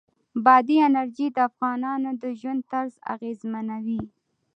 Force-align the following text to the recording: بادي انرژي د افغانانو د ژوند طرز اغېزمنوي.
بادي 0.45 0.75
انرژي 0.87 1.27
د 1.31 1.37
افغانانو 1.49 2.09
د 2.21 2.23
ژوند 2.39 2.61
طرز 2.71 2.93
اغېزمنوي. 3.13 4.01